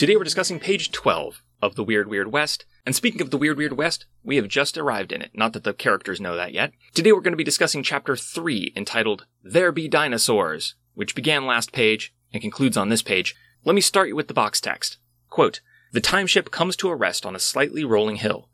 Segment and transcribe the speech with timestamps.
[0.00, 2.64] Today we're discussing page 12 of The Weird Weird West.
[2.86, 5.30] And speaking of The Weird Weird West, we have just arrived in it.
[5.34, 6.72] Not that the characters know that yet.
[6.94, 11.72] Today we're going to be discussing chapter 3 entitled There Be Dinosaurs, which began last
[11.72, 13.36] page and concludes on this page.
[13.62, 14.96] Let me start you with the box text.
[15.28, 15.60] Quote,
[15.92, 18.48] the time ship comes to a rest on a slightly rolling hill.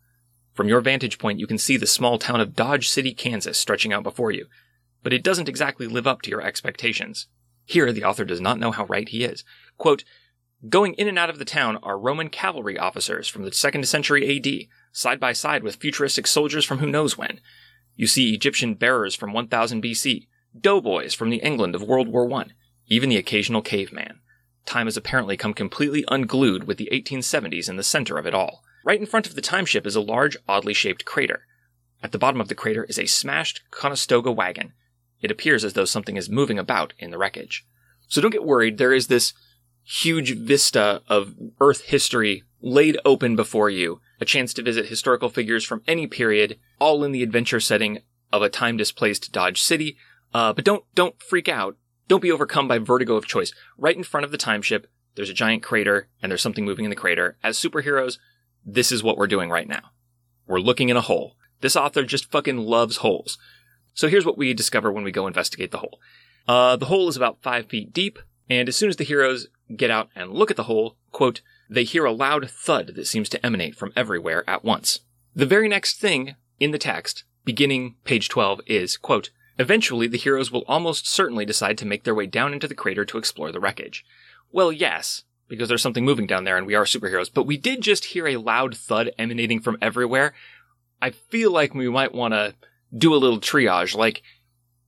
[0.53, 3.93] From your vantage point, you can see the small town of Dodge City, Kansas stretching
[3.93, 4.47] out before you,
[5.05, 7.29] but it doesn't exactly live up to your expectations.
[7.65, 9.45] Here, the author does not know how right he is.
[9.79, 10.03] Quote,
[10.69, 14.37] Going in and out of the town are Roman cavalry officers from the 2nd century
[14.37, 17.41] AD, side by side with futuristic soldiers from who knows when.
[17.95, 22.47] You see Egyptian bearers from 1000 BC, doughboys from the England of World War I,
[22.87, 24.21] even the occasional caveman.
[24.65, 28.63] Time has apparently come completely unglued with the 1870s in the center of it all.
[28.83, 31.47] Right in front of the time ship is a large, oddly shaped crater.
[32.03, 34.73] At the bottom of the crater is a smashed Conestoga wagon.
[35.21, 37.67] It appears as though something is moving about in the wreckage.
[38.09, 39.35] So don't get worried, there is this
[39.87, 45.65] huge vista of Earth history laid open before you, a chance to visit historical figures
[45.65, 48.01] from any period, all in the adventure setting
[48.33, 49.97] of a time displaced Dodge City.
[50.35, 51.77] Uh, but don't don't freak out.
[52.09, 53.53] Don't be overcome by vertigo of choice.
[53.79, 56.85] Right in front of the time ship, there's a giant crater, and there's something moving
[56.85, 57.37] in the crater.
[57.43, 58.19] As superheroes,
[58.65, 59.91] this is what we're doing right now.
[60.47, 61.37] We're looking in a hole.
[61.61, 63.39] This author just fucking loves holes.
[63.95, 66.01] So here's what we discover when we go investigate the hole.
[66.47, 68.19] Uh, the hole is about five feet deep,
[68.51, 71.85] and as soon as the heroes get out and look at the hole, quote, they
[71.85, 75.01] hear a loud thud that seems to emanate from everywhere at once.
[75.35, 80.53] The very next thing in the text, beginning page 12, is, quote, Eventually, the heroes
[80.53, 83.61] will almost certainly decide to make their way down into the crater to explore the
[83.61, 84.05] wreckage.
[84.53, 87.81] Well, yes, because there's something moving down there and we are superheroes, but we did
[87.81, 90.35] just hear a loud thud emanating from everywhere.
[91.01, 92.55] I feel like we might want to
[92.97, 94.23] do a little triage, like,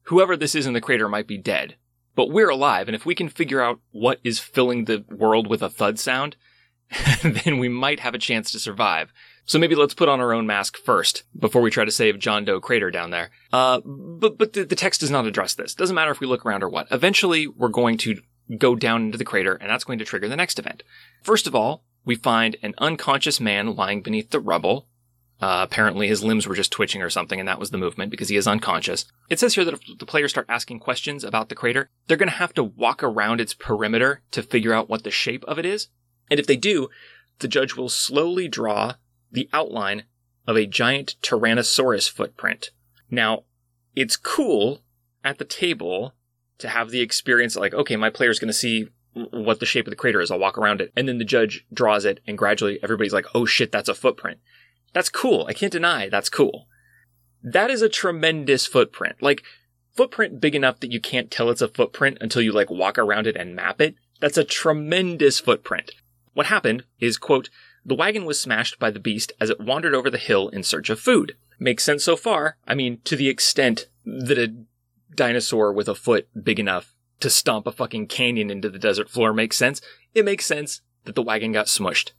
[0.03, 1.77] whoever this is in the crater might be dead,
[2.19, 5.63] but we're alive, and if we can figure out what is filling the world with
[5.63, 6.35] a thud sound,
[7.23, 9.13] then we might have a chance to survive.
[9.45, 12.45] So maybe let's put on our own mask first before we try to save John
[12.45, 13.31] Doe Crater down there.
[13.53, 15.77] Uh, but but the, the text does not address this.
[15.77, 16.89] Doesn't matter if we look around or what.
[16.91, 18.21] Eventually, we're going to
[18.59, 20.83] go down into the crater, and that's going to trigger the next event.
[21.23, 24.89] First of all, we find an unconscious man lying beneath the rubble.
[25.41, 28.29] Uh, apparently his limbs were just twitching or something, and that was the movement because
[28.29, 29.05] he is unconscious.
[29.31, 32.29] It says here that if the players start asking questions about the crater, they're going
[32.29, 35.65] to have to walk around its perimeter to figure out what the shape of it
[35.65, 35.89] is.
[36.29, 36.89] And if they do,
[37.39, 38.95] the judge will slowly draw
[39.31, 40.05] the outline
[40.47, 42.71] of a giant Tyrannosaurus footprint.
[43.11, 43.45] Now,
[43.95, 44.81] it's cool
[45.23, 46.15] at the table
[46.59, 49.91] to have the experience like, okay, my player's going to see what the shape of
[49.91, 50.31] the crater is.
[50.31, 50.93] I'll walk around it.
[50.97, 54.39] And then the judge draws it, and gradually everybody's like, oh shit, that's a footprint.
[54.93, 55.47] That's cool.
[55.49, 56.67] I can't deny that's cool.
[57.43, 59.17] That is a tremendous footprint.
[59.23, 59.43] Like,
[59.95, 63.27] footprint big enough that you can't tell it's a footprint until you like walk around
[63.27, 63.95] it and map it.
[64.21, 65.93] That's a tremendous footprint.
[66.35, 67.51] What happened is, quote,
[67.85, 70.91] the wagon was smashed by the beast as it wandered over the hill in search
[70.91, 71.37] of food.
[71.59, 72.57] Makes sense so far.
[72.67, 74.55] I mean, to the extent that a
[75.15, 79.33] dinosaur with a foot big enough to stomp a fucking canyon into the desert floor
[79.33, 79.81] makes sense.
[80.15, 82.13] It makes sense that the wagon got smushed.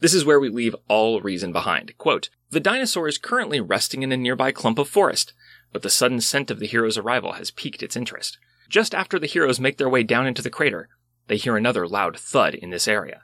[0.00, 1.96] This is where we leave all reason behind.
[1.98, 5.34] Quote, the dinosaur is currently resting in a nearby clump of forest,
[5.72, 8.38] but the sudden scent of the hero's arrival has piqued its interest.
[8.68, 10.88] Just after the heroes make their way down into the crater,
[11.26, 13.22] they hear another loud thud in this area.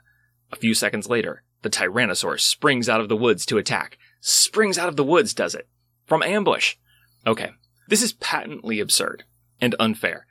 [0.51, 3.97] A few seconds later, the Tyrannosaur springs out of the woods to attack.
[4.21, 5.67] Springs out of the woods, does it?
[6.05, 6.75] From ambush.
[7.25, 7.51] Okay,
[7.87, 9.23] this is patently absurd
[9.59, 10.27] and unfair.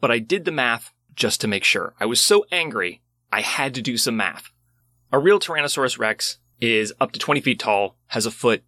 [0.00, 1.94] But I did the math just to make sure.
[1.98, 3.00] I was so angry,
[3.32, 4.50] I had to do some math.
[5.12, 8.62] A real Tyrannosaurus Rex is up to 20 feet tall, has a foot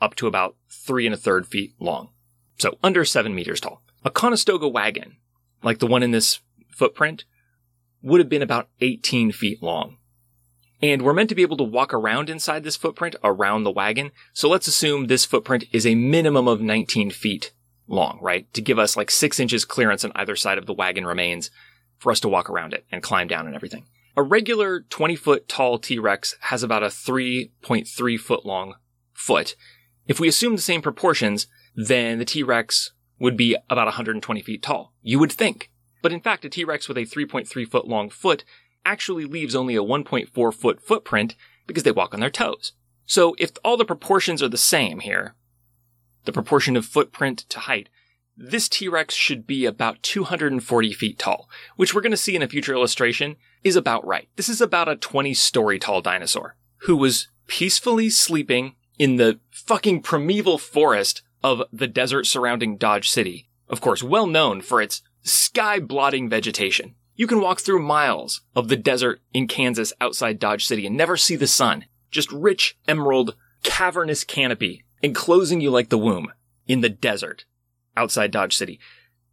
[0.00, 2.08] up to about three and a third feet long.
[2.58, 3.82] So under seven meters tall.
[4.02, 5.16] A Conestoga wagon,
[5.62, 6.40] like the one in this
[6.70, 7.24] footprint,
[8.02, 9.98] would have been about 18 feet long.
[10.80, 14.12] And we're meant to be able to walk around inside this footprint around the wagon.
[14.32, 17.52] So let's assume this footprint is a minimum of 19 feet
[17.86, 18.52] long, right?
[18.54, 21.50] To give us like six inches clearance on either side of the wagon remains
[21.98, 23.84] for us to walk around it and climb down and everything.
[24.14, 28.74] A regular 20 foot tall T-Rex has about a 3.3 foot long
[29.14, 29.56] foot.
[30.06, 34.92] If we assume the same proportions, then the T-Rex would be about 120 feet tall.
[35.00, 35.70] You would think.
[36.02, 38.44] But in fact, a T-Rex with a 3.3 foot long foot
[38.84, 41.34] actually leaves only a 1.4 foot footprint
[41.66, 42.72] because they walk on their toes.
[43.06, 45.36] So if all the proportions are the same here,
[46.24, 47.88] the proportion of footprint to height,
[48.36, 52.48] this T-Rex should be about 240 feet tall, which we're going to see in a
[52.48, 54.28] future illustration is about right.
[54.36, 60.02] This is about a 20 story tall dinosaur who was peacefully sleeping in the fucking
[60.02, 63.48] primeval forest of the desert surrounding Dodge City.
[63.68, 66.94] Of course, well known for its sky blotting vegetation.
[67.14, 71.16] You can walk through miles of the desert in Kansas outside Dodge City and never
[71.16, 71.84] see the sun.
[72.10, 76.32] Just rich emerald cavernous canopy enclosing you like the womb
[76.66, 77.44] in the desert
[77.96, 78.78] outside Dodge City.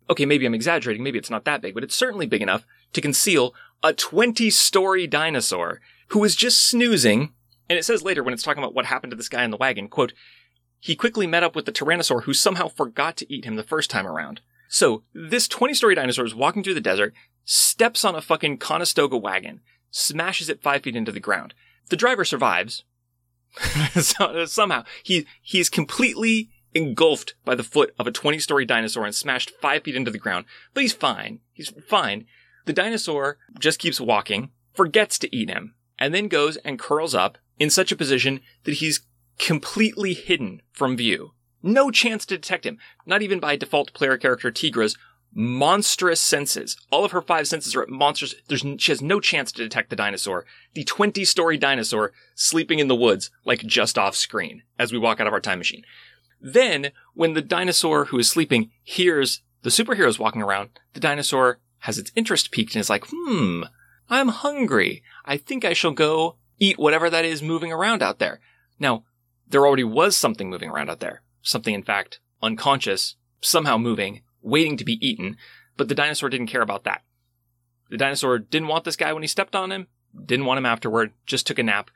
[0.09, 1.03] Okay, maybe I'm exaggerating.
[1.03, 3.53] Maybe it's not that big, but it's certainly big enough to conceal
[3.83, 7.33] a 20 story dinosaur who was just snoozing.
[7.69, 9.57] And it says later when it's talking about what happened to this guy in the
[9.57, 10.13] wagon, quote,
[10.79, 13.89] he quickly met up with the Tyrannosaur who somehow forgot to eat him the first
[13.89, 14.41] time around.
[14.67, 17.13] So this 20 story dinosaur is walking through the desert,
[17.43, 19.61] steps on a fucking Conestoga wagon,
[19.91, 21.53] smashes it five feet into the ground.
[21.89, 22.83] The driver survives.
[23.99, 29.15] so, somehow he, he's completely engulfed by the foot of a 20 story dinosaur and
[29.15, 30.45] smashed five feet into the ground.
[30.73, 31.39] But he's fine.
[31.51, 32.25] He's fine.
[32.65, 37.37] The dinosaur just keeps walking, forgets to eat him, and then goes and curls up
[37.57, 39.01] in such a position that he's
[39.37, 41.31] completely hidden from view.
[41.61, 44.97] No chance to detect him, not even by default player character Tigra's
[45.33, 46.77] monstrous senses.
[46.91, 48.35] All of her five senses are at monstrous.
[48.47, 50.45] There's, she has no chance to detect the dinosaur.
[50.73, 55.19] The 20 story dinosaur sleeping in the woods, like just off screen as we walk
[55.19, 55.83] out of our time machine.
[56.41, 61.97] Then, when the dinosaur who is sleeping hears the superheroes walking around, the dinosaur has
[61.97, 63.63] its interest piqued and is like, hmm,
[64.09, 65.03] I'm hungry.
[65.25, 68.39] I think I shall go eat whatever that is moving around out there.
[68.79, 69.03] Now,
[69.47, 71.23] there already was something moving around out there.
[71.41, 75.37] Something, in fact, unconscious, somehow moving, waiting to be eaten,
[75.77, 77.03] but the dinosaur didn't care about that.
[77.89, 79.87] The dinosaur didn't want this guy when he stepped on him,
[80.25, 81.89] didn't want him afterward, just took a nap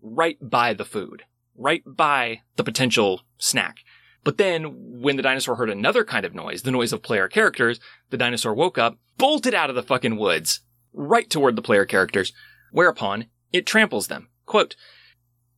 [0.00, 1.24] right by the food
[1.56, 3.78] right by the potential snack.
[4.24, 7.80] But then when the dinosaur heard another kind of noise, the noise of player characters,
[8.10, 10.60] the dinosaur woke up, bolted out of the fucking woods,
[10.92, 12.32] right toward the player characters,
[12.70, 14.28] whereupon it tramples them.
[14.46, 14.76] Quote,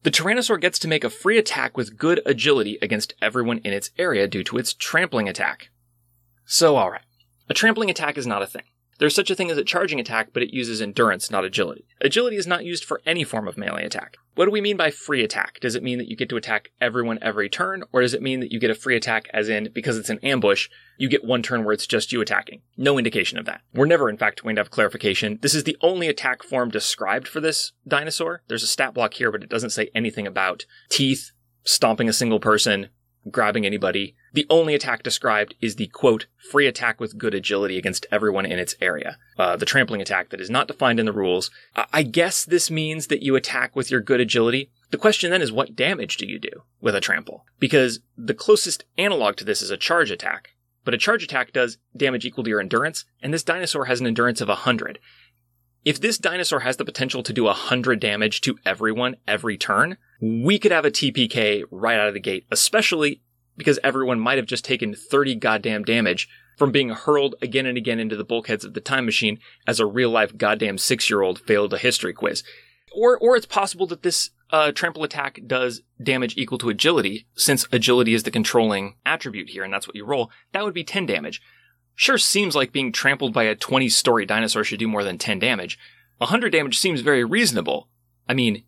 [0.03, 3.91] the Tyrannosaur gets to make a free attack with good agility against everyone in its
[3.99, 5.71] area due to its trampling attack.
[6.45, 7.05] So alright.
[7.49, 8.65] A trampling attack is not a thing.
[8.99, 11.87] There's such a thing as a charging attack, but it uses endurance, not agility.
[12.01, 14.17] Agility is not used for any form of melee attack.
[14.35, 15.61] What do we mean by free attack?
[15.61, 18.41] Does it mean that you get to attack everyone every turn, or does it mean
[18.41, 20.69] that you get a free attack as in, because it's an ambush,
[20.99, 22.63] you get one turn where it's just you attacking?
[22.77, 23.61] No indication of that.
[23.73, 25.39] We're never, in fact, going to have clarification.
[25.41, 28.43] This is the only attack form described for this dinosaur.
[28.49, 31.31] There's a stat block here, but it doesn't say anything about teeth,
[31.63, 32.89] stomping a single person,
[33.31, 34.17] grabbing anybody.
[34.35, 38.59] The only attack described is the quote, free attack with good agility against everyone in
[38.59, 39.17] its area.
[39.39, 41.53] Uh, the trampling attack that is not defined in the rules.
[41.93, 44.73] I guess this means that you attack with your good agility.
[44.91, 47.45] The question then is what damage do you do with a trample?
[47.61, 50.51] Because the closest analog to this is a charge attack.
[50.85, 54.07] But a charge attack does damage equal to your endurance, and this dinosaur has an
[54.07, 54.99] endurance of 100.
[55.85, 60.59] If this dinosaur has the potential to do 100 damage to everyone every turn, we
[60.59, 63.21] could have a TPK right out of the gate, especially
[63.57, 67.99] because everyone might have just taken 30 goddamn damage from being hurled again and again
[67.99, 71.41] into the bulkheads of the time machine as a real life goddamn six year old
[71.41, 72.43] failed a history quiz.
[72.93, 77.67] Or, or it's possible that this uh, trample attack does damage equal to agility, since
[77.73, 80.31] agility is the controlling attribute here, and that's what you roll.
[80.53, 81.43] That would be 10 damage.
[81.97, 85.41] Sure seems like being trampled by a 20 story dinosaur should do more than 10
[85.41, 85.79] damage.
[86.19, 87.89] 100 damage seems very reasonable.
[88.29, 88.63] I mean,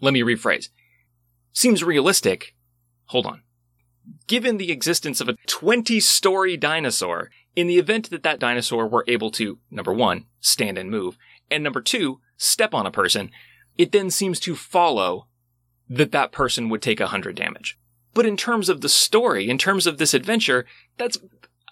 [0.00, 0.68] let me rephrase.
[1.52, 2.54] Seems realistic.
[3.06, 3.42] Hold on.
[4.26, 9.04] Given the existence of a 20 story dinosaur, in the event that that dinosaur were
[9.06, 11.18] able to, number one, stand and move,
[11.50, 13.30] and number two, step on a person,
[13.76, 15.26] it then seems to follow
[15.88, 17.78] that that person would take 100 damage.
[18.14, 20.66] But in terms of the story, in terms of this adventure,
[20.98, 21.18] that's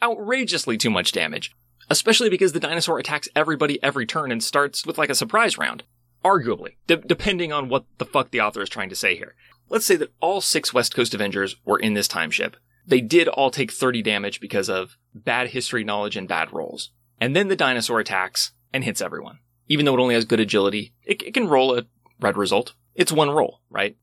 [0.02, 1.54] outrageously too much damage.
[1.88, 5.82] Especially because the dinosaur attacks everybody every turn and starts with like a surprise round.
[6.24, 9.34] Arguably, de- depending on what the fuck the author is trying to say here.
[9.70, 12.56] Let's say that all six West Coast Avengers were in this time ship.
[12.86, 16.90] They did all take 30 damage because of bad history knowledge and bad rolls.
[17.20, 19.38] And then the dinosaur attacks and hits everyone.
[19.68, 21.84] Even though it only has good agility, it, it can roll a
[22.18, 22.74] red result.
[22.96, 23.96] It's one roll, right?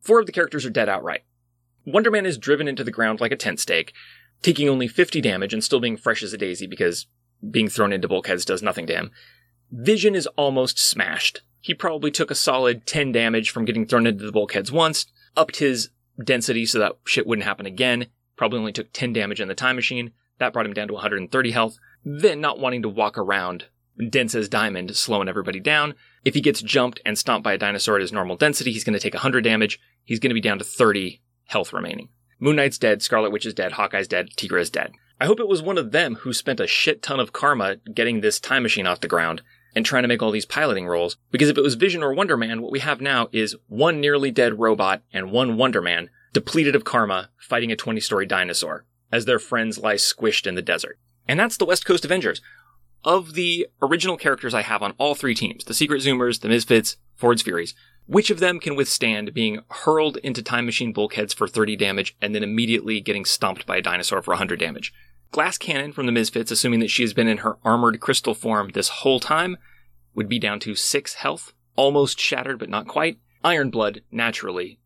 [0.00, 1.24] Four of the characters are dead outright.
[1.84, 3.92] Wonder Man is driven into the ground like a tent stake,
[4.42, 7.06] taking only 50 damage and still being fresh as a daisy because
[7.50, 9.10] being thrown into bulkheads does nothing to him.
[9.72, 11.42] Vision is almost smashed.
[11.60, 15.56] He probably took a solid 10 damage from getting thrown into the bulkheads once, upped
[15.56, 15.90] his
[16.22, 19.76] density so that shit wouldn't happen again, probably only took 10 damage in the time
[19.76, 20.12] machine.
[20.38, 21.76] That brought him down to 130 health.
[22.02, 23.66] then not wanting to walk around
[24.08, 25.94] dense as diamond, slowing everybody down.
[26.24, 28.94] If he gets jumped and stomped by a dinosaur at his normal density, he's going
[28.94, 29.78] to take 100 damage.
[30.04, 32.08] He's going to be down to 30 health remaining.
[32.38, 34.92] Moon Knight's dead, Scarlet Witch is dead, Hawkeye's dead, Tigra is dead.
[35.20, 38.20] I hope it was one of them who spent a shit ton of karma getting
[38.20, 39.42] this time machine off the ground
[39.74, 41.16] and trying to make all these piloting rolls.
[41.30, 44.30] Because if it was Vision or Wonder Man, what we have now is one nearly
[44.30, 49.24] dead robot and one Wonder Man, depleted of karma, fighting a 20 story dinosaur, as
[49.24, 50.98] their friends lie squished in the desert.
[51.26, 52.40] And that's the West Coast Avengers.
[53.02, 56.96] Of the original characters I have on all three teams, the Secret Zoomers, the Misfits,
[57.16, 57.74] Ford's Furies,
[58.06, 62.34] which of them can withstand being hurled into time machine bulkheads for 30 damage and
[62.34, 64.92] then immediately getting stomped by a dinosaur for 100 damage?
[65.32, 68.70] Glass Cannon from the Misfits, assuming that she has been in her armored crystal form
[68.70, 69.56] this whole time,
[70.14, 73.18] would be down to 6 health, almost shattered but not quite.
[73.44, 74.80] Iron Blood, naturally,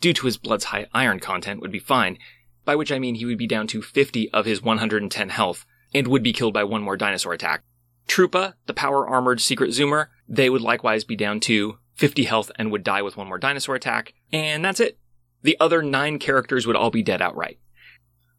[0.00, 2.18] due to his blood's high iron content, would be fine,
[2.64, 6.08] by which I mean he would be down to 50 of his 110 health, and
[6.08, 7.62] would be killed by one more dinosaur attack.
[8.08, 12.72] Troopa, the power armored secret zoomer, they would likewise be down to 50 health and
[12.72, 14.98] would die with one more dinosaur attack, and that's it.
[15.42, 17.58] The other nine characters would all be dead outright.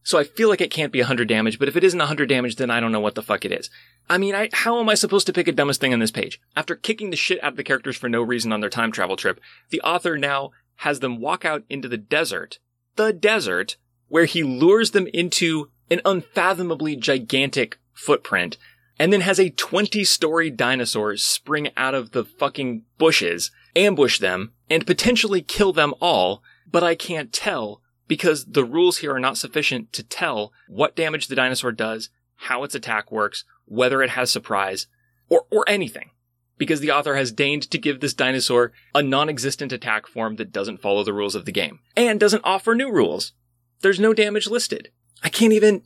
[0.04, 2.56] So I feel like it can't be 100 damage, but if it isn't 100 damage,
[2.56, 3.70] then I don't know what the fuck it is.
[4.10, 6.42] I mean, I, how am I supposed to pick a dumbest thing on this page?
[6.56, 9.16] After kicking the shit out of the characters for no reason on their time travel
[9.16, 9.40] trip,
[9.70, 12.58] the author now has them walk out into the desert,
[12.96, 13.78] the desert,
[14.08, 18.58] where he lures them into an unfathomably gigantic footprint,
[18.98, 24.52] and then has a 20 story dinosaur spring out of the fucking bushes, ambush them,
[24.70, 27.82] and potentially kill them all, but I can't tell
[28.12, 32.66] because the rules here are not sufficient to tell what damage the dinosaur does, how
[32.66, 34.88] its attack works, whether it has surprise,
[35.30, 36.10] or, or anything.
[36.58, 40.82] Because the author has deigned to give this dinosaur a non-existent attack form that doesn't
[40.82, 41.80] follow the rules of the game.
[41.96, 43.32] And doesn't offer new rules.
[43.80, 44.90] There's no damage listed.
[45.24, 45.84] I can't even,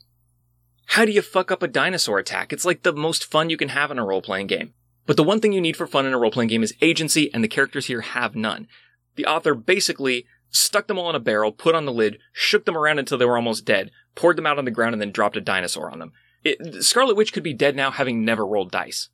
[0.88, 2.52] how do you fuck up a dinosaur attack?
[2.52, 4.74] It's like the most fun you can have in a role-playing game.
[5.06, 7.44] But the one thing you need for fun in a role-playing game is agency, and
[7.44, 8.68] the characters here have none.
[9.16, 12.78] The author basically stuck them all in a barrel, put on the lid, shook them
[12.78, 15.38] around until they were almost dead, poured them out on the ground, and then dropped
[15.38, 16.14] a dinosaur on them.
[16.44, 19.10] It, Scarlet Witch could be dead now having never rolled dice.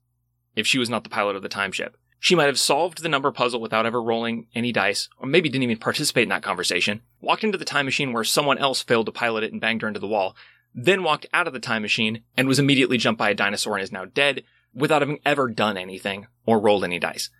[0.56, 1.98] If she was not the pilot of the time ship.
[2.20, 5.64] She might have solved the number puzzle without ever rolling any dice, or maybe didn't
[5.64, 9.12] even participate in that conversation, walked into the time machine where someone else failed to
[9.12, 10.36] pilot it and banged her into the wall,
[10.76, 13.84] then walked out of the time machine and was immediately jumped by a dinosaur and
[13.84, 17.32] is now dead without having ever done anything or rolled any dice.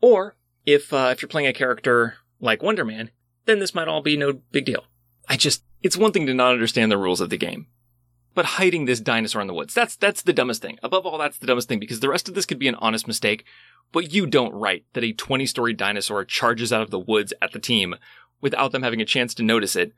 [0.00, 3.10] Or, if, uh, if you're playing a character like Wonder Man,
[3.50, 4.84] then this might all be no big deal.
[5.28, 7.66] I just, it's one thing to not understand the rules of the game.
[8.32, 10.78] But hiding this dinosaur in the woods, that's, that's the dumbest thing.
[10.82, 13.08] Above all, that's the dumbest thing because the rest of this could be an honest
[13.08, 13.44] mistake,
[13.92, 17.52] but you don't write that a 20 story dinosaur charges out of the woods at
[17.52, 17.96] the team
[18.40, 19.92] without them having a chance to notice it.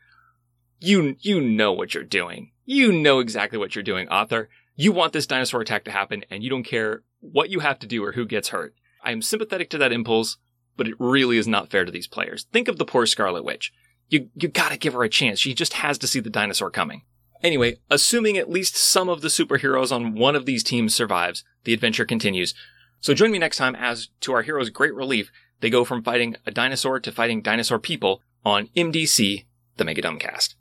[0.80, 2.52] You, you know what you're doing.
[2.64, 4.48] You know exactly what you're doing, author.
[4.76, 7.86] You want this dinosaur attack to happen and you don't care what you have to
[7.86, 8.74] do or who gets hurt.
[9.04, 10.38] I am sympathetic to that impulse,
[10.76, 12.46] but it really is not fair to these players.
[12.52, 13.72] Think of the poor Scarlet Witch.
[14.08, 15.38] You, you gotta give her a chance.
[15.38, 17.02] She just has to see the dinosaur coming.
[17.42, 21.72] Anyway, assuming at least some of the superheroes on one of these teams survives, the
[21.72, 22.54] adventure continues.
[23.00, 26.36] So join me next time as, to our heroes' great relief, they go from fighting
[26.46, 30.54] a dinosaur to fighting dinosaur people on MDC, the Mega Dumbcast.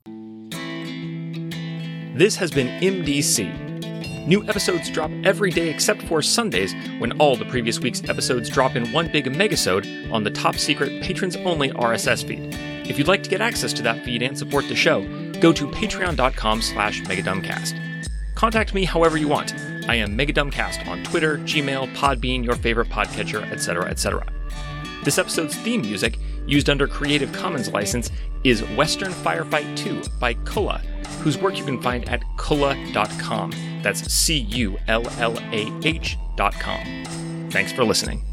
[2.18, 3.71] This has been MDC,
[4.28, 8.76] New episodes drop every day except for Sundays, when all the previous week's episodes drop
[8.76, 12.56] in one big megasode on the top secret patrons only RSS feed.
[12.88, 15.02] If you'd like to get access to that feed and support the show,
[15.40, 18.10] go to patreon.com slash megadumbcast.
[18.36, 19.56] Contact me however you want.
[19.88, 24.26] I am Megadumbcast on Twitter, Gmail, Podbean, your favorite podcatcher, etc., etc.
[25.04, 28.12] This episode's theme music, used under Creative Commons license,
[28.44, 30.82] is Western Firefight 2 by Cullah,
[31.22, 33.71] whose work you can find at cullah.com.
[33.82, 36.86] That's C U L L A H dot com.
[37.50, 38.31] Thanks for listening.